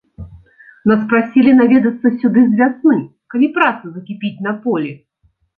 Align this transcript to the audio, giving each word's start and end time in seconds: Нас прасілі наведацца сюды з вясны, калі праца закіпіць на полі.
Нас 0.91 1.01
прасілі 1.11 1.51
наведацца 1.59 2.07
сюды 2.23 2.45
з 2.47 2.53
вясны, 2.63 2.97
калі 3.35 3.47
праца 3.59 3.85
закіпіць 3.99 4.37
на 4.49 4.59
полі. 4.65 4.91